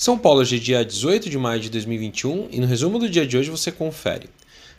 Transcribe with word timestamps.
São 0.00 0.16
Paulo, 0.16 0.42
hoje 0.42 0.54
é 0.54 0.60
dia 0.60 0.84
18 0.84 1.28
de 1.28 1.36
maio 1.36 1.60
de 1.60 1.68
2021 1.70 2.50
e 2.52 2.60
no 2.60 2.68
resumo 2.68 3.00
do 3.00 3.10
dia 3.10 3.26
de 3.26 3.36
hoje 3.36 3.50
você 3.50 3.72
confere. 3.72 4.30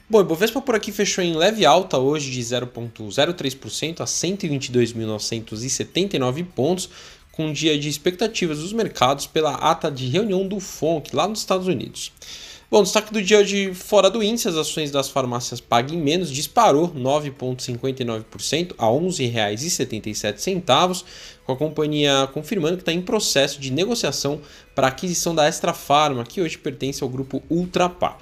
Bom, 0.09 0.21
Ibovespa 0.21 0.61
por 0.61 0.75
aqui 0.75 0.93
fechou 0.93 1.21
em 1.21 1.36
leve 1.36 1.65
alta 1.65 1.97
hoje 1.97 2.31
de 2.31 2.39
0,03% 2.39 4.00
a 4.00 4.05
122.979 4.05 6.45
pontos, 6.55 6.89
com 7.34 7.47
um 7.47 7.52
dia 7.52 7.77
de 7.77 7.89
expectativas 7.89 8.59
dos 8.59 8.71
mercados 8.71 9.27
pela 9.27 9.55
ata 9.55 9.91
de 9.91 10.07
reunião 10.07 10.47
do 10.47 10.61
FONC 10.61 11.13
lá 11.13 11.27
nos 11.27 11.39
Estados 11.39 11.67
Unidos. 11.67 12.13
Bom, 12.71 12.83
destaque 12.83 13.11
do 13.11 13.20
dia 13.20 13.43
de 13.43 13.73
fora 13.73 14.11
do 14.11 14.21
índice, 14.21 14.47
as 14.47 14.55
ações 14.55 14.91
das 14.91 15.09
farmácias 15.09 15.59
Pague 15.59 15.97
Menos 15.97 16.29
disparou 16.29 16.88
9,59% 16.89 18.75
a 18.77 18.85
R$ 18.85 18.91
11,77, 18.91 21.03
com 21.43 21.52
a 21.52 21.55
companhia 21.55 22.29
confirmando 22.31 22.77
que 22.77 22.84
está 22.84 22.93
em 22.93 23.02
processo 23.02 23.59
de 23.59 23.71
negociação 23.71 24.39
para 24.75 24.85
a 24.85 24.91
aquisição 24.91 25.34
da 25.34 25.47
Extra 25.47 25.73
Farma, 25.73 26.23
que 26.23 26.44
hoje 26.44 26.59
pertence 26.59 27.03
ao 27.03 27.09
grupo 27.09 27.41
Ultrapar. 27.49 28.20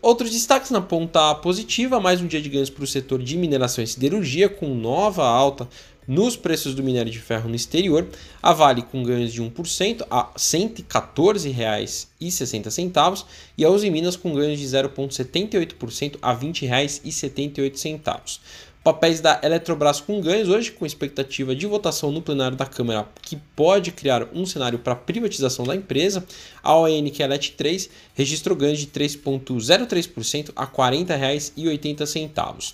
Outros 0.00 0.30
destaques 0.30 0.70
na 0.70 0.80
ponta 0.80 1.34
positiva, 1.34 1.98
mais 1.98 2.20
um 2.20 2.28
dia 2.28 2.40
de 2.40 2.48
ganhos 2.48 2.70
para 2.70 2.84
o 2.84 2.86
setor 2.86 3.20
de 3.20 3.36
mineração 3.36 3.82
e 3.82 3.86
siderurgia, 3.88 4.48
com 4.48 4.76
nova 4.76 5.26
alta 5.26 5.68
nos 6.08 6.36
preços 6.36 6.74
do 6.74 6.82
minério 6.82 7.12
de 7.12 7.18
ferro 7.18 7.50
no 7.50 7.54
exterior, 7.54 8.08
a 8.42 8.54
Vale 8.54 8.80
com 8.80 9.02
ganhos 9.02 9.30
de 9.30 9.42
1% 9.42 10.06
a 10.10 10.22
R$ 10.22 10.28
114,60 10.38 13.26
e 13.58 13.64
a 13.64 13.68
Uzi 13.68 13.90
Minas 13.90 14.16
com 14.16 14.34
ganhos 14.34 14.58
de 14.58 14.64
0,78% 14.64 16.16
a 16.22 16.32
R$ 16.32 16.46
20,78. 16.46 18.38
Papéis 18.82 19.20
da 19.20 19.38
Eletrobras 19.42 20.00
com 20.00 20.18
ganhos 20.18 20.48
hoje, 20.48 20.72
com 20.72 20.86
expectativa 20.86 21.54
de 21.54 21.66
votação 21.66 22.10
no 22.10 22.22
plenário 22.22 22.56
da 22.56 22.64
Câmara, 22.64 23.06
que 23.20 23.36
pode 23.54 23.92
criar 23.92 24.26
um 24.32 24.46
cenário 24.46 24.78
para 24.78 24.96
privatização 24.96 25.66
da 25.66 25.76
empresa. 25.76 26.24
A 26.62 26.74
ON, 26.74 27.10
que 27.10 27.22
é 27.22 27.26
a 27.26 27.28
LET 27.28 27.50
3, 27.50 27.90
registrou 28.14 28.56
ganhos 28.56 28.78
de 28.78 28.86
3,03% 28.86 30.52
a 30.56 30.64
R$ 30.64 30.70
40,80. 30.70 32.72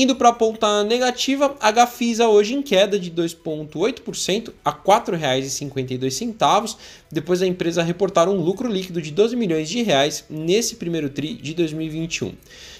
Indo 0.00 0.16
para 0.16 0.30
a 0.30 0.32
ponta 0.32 0.82
negativa, 0.82 1.54
a 1.60 1.70
Gafisa 1.70 2.26
hoje 2.26 2.54
em 2.54 2.62
queda 2.62 2.98
de 2.98 3.10
2,8% 3.10 4.50
a 4.64 4.70
R$ 4.70 4.78
4,52, 4.82 6.76
depois 7.12 7.40
da 7.40 7.46
empresa 7.46 7.82
reportar 7.82 8.26
um 8.26 8.40
lucro 8.40 8.66
líquido 8.66 9.02
de 9.02 9.10
12 9.10 9.36
milhões 9.36 9.68
de 9.68 9.82
reais 9.82 10.24
nesse 10.30 10.76
primeiro 10.76 11.10
tri 11.10 11.34
de 11.34 11.52
2021. 11.52 12.32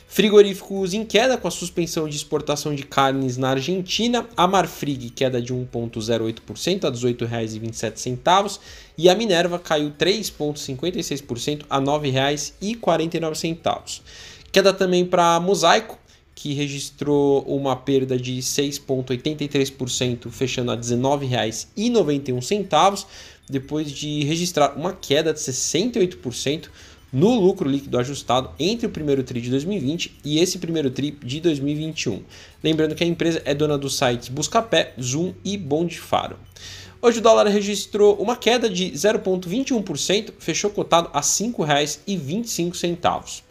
Frigoríficos 0.08 0.94
em 0.94 1.04
queda 1.04 1.36
com 1.36 1.46
a 1.46 1.50
suspensão 1.50 2.08
de 2.08 2.16
exportação 2.16 2.74
de 2.74 2.84
carnes 2.84 3.36
na 3.36 3.50
Argentina, 3.50 4.26
a 4.34 4.48
Marfrig 4.48 5.10
queda 5.10 5.42
de 5.42 5.52
1,08% 5.52 6.84
a 6.84 6.88
R$ 6.88 6.94
18,27 6.94 8.58
e 8.96 9.10
a 9.10 9.14
Minerva 9.14 9.58
caiu 9.58 9.90
3,56% 9.90 11.66
a 11.68 11.76
R$ 11.76 11.84
9,49. 11.84 14.00
Queda 14.50 14.72
também 14.72 15.04
para 15.04 15.38
Mosaico, 15.38 15.99
que 16.40 16.54
registrou 16.54 17.42
uma 17.42 17.76
perda 17.76 18.16
de 18.16 18.38
6,83%, 18.38 20.30
fechando 20.30 20.70
a 20.70 20.74
R$ 20.74 20.80
19,91, 20.80 23.04
depois 23.46 23.92
de 23.92 24.24
registrar 24.24 24.74
uma 24.74 24.94
queda 24.94 25.34
de 25.34 25.40
68% 25.40 26.70
no 27.12 27.38
lucro 27.38 27.68
líquido 27.68 27.98
ajustado 27.98 28.52
entre 28.58 28.86
o 28.86 28.90
primeiro 28.90 29.22
TRI 29.22 29.42
de 29.42 29.50
2020 29.50 30.16
e 30.24 30.38
esse 30.38 30.58
primeiro 30.58 30.90
TRI 30.90 31.10
de 31.22 31.42
2021. 31.42 32.22
Lembrando 32.64 32.94
que 32.94 33.04
a 33.04 33.06
empresa 33.06 33.42
é 33.44 33.52
dona 33.52 33.76
dos 33.76 33.98
sites 33.98 34.30
Buscapé, 34.30 34.94
Zoom 34.98 35.34
e 35.44 35.58
Bondfaro. 35.58 36.38
Hoje 37.02 37.18
o 37.18 37.22
dólar 37.22 37.48
registrou 37.48 38.16
uma 38.16 38.34
queda 38.34 38.70
de 38.70 38.92
0,21%, 38.92 40.32
fechou 40.38 40.70
cotado 40.70 41.10
a 41.12 41.20
R$ 41.20 41.26
5,25. 41.26 43.49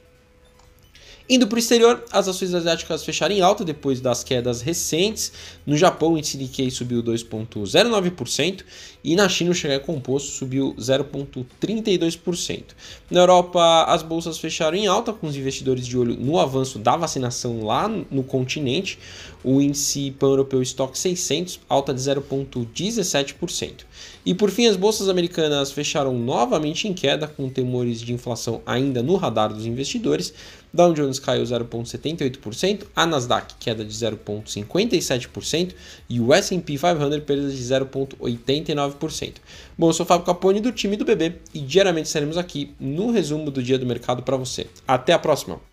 Indo 1.32 1.46
para 1.46 1.58
o 1.58 1.60
exterior, 1.60 2.04
as 2.12 2.28
ações 2.28 2.56
asiáticas 2.56 3.04
fecharam 3.04 3.36
em 3.36 3.42
alta 3.42 3.64
depois 3.64 4.02
das 4.02 4.24
quedas 4.24 4.62
recentes. 4.62 5.32
No 5.64 5.78
Japão, 5.78 6.14
o 6.14 6.18
índice 6.18 6.38
Nikkei 6.38 6.72
subiu 6.72 7.04
2,09% 7.04 8.64
e 9.04 9.16
na 9.16 9.30
China 9.30 9.52
o 9.52 9.54
Xangai 9.54 9.80
Composto 9.80 10.32
subiu 10.32 10.74
0,32%. 10.80 12.64
Na 13.12 13.20
Europa, 13.20 13.84
as 13.84 14.02
bolsas 14.02 14.40
fecharam 14.40 14.76
em 14.76 14.88
alta, 14.88 15.14
com 15.14 15.28
os 15.28 15.36
investidores 15.36 15.86
de 15.86 15.96
olho 16.00 16.18
no 16.20 16.40
avanço 16.40 16.80
da 16.80 16.98
vacinação 16.98 17.64
lá 17.64 17.88
no 17.88 18.24
continente. 18.24 18.98
O 19.44 19.62
índice 19.62 20.10
pan-europeu 20.18 20.64
Stock 20.64 20.98
600 20.98 21.60
alta 21.70 21.94
de 21.94 22.02
0,17%. 22.02 23.86
E 24.26 24.34
por 24.34 24.50
fim, 24.50 24.66
as 24.66 24.76
bolsas 24.76 25.08
americanas 25.08 25.72
fecharam 25.72 26.18
novamente 26.18 26.88
em 26.88 26.94
queda, 26.94 27.28
com 27.28 27.50
temores 27.50 28.02
de 28.02 28.14
inflação 28.14 28.62
ainda 28.66 29.02
no 29.02 29.16
radar 29.16 29.54
dos 29.54 29.66
investidores. 29.66 30.34
Dow 30.74 30.94
Jones 30.94 31.20
caiu 31.20 31.44
0,78%, 31.44 32.86
a 32.96 33.06
Nasdaq 33.06 33.56
queda 33.60 33.84
de 33.84 33.94
0,57% 33.94 35.74
e 36.10 36.20
o 36.20 36.34
S&P 36.34 36.78
500 36.78 37.24
perda 37.24 37.50
de 37.50 37.58
0,89%. 37.58 39.34
Bom, 39.78 39.90
eu 39.90 39.94
sou 39.94 40.06
o 40.06 40.08
Fábio 40.08 40.26
Capone 40.26 40.60
do 40.60 40.72
time 40.72 40.96
do 40.96 41.06
BB 41.06 41.36
e 41.54 41.60
diariamente 41.60 42.08
estaremos 42.08 42.38
aqui 42.38 42.74
no 42.80 43.12
resumo 43.12 43.50
do 43.50 43.64
dia 43.64 43.78
do 43.78 43.86
mercado 43.86 44.24
para 44.24 44.38
você. 44.38 44.68
Até 44.88 45.14
a 45.14 45.20
próxima! 45.20 45.69